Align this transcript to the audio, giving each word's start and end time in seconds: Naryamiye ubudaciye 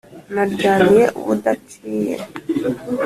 Naryamiye 0.33 1.05
ubudaciye 1.19 2.15